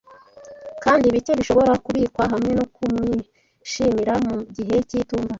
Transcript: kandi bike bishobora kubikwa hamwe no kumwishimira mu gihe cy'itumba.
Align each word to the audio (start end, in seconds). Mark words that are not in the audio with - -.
kandi 0.83 1.05
bike 1.13 1.31
bishobora 1.39 1.73
kubikwa 1.85 2.23
hamwe 2.31 2.51
no 2.57 2.65
kumwishimira 2.75 4.13
mu 4.25 4.35
gihe 4.55 4.75
cy'itumba. 4.89 5.29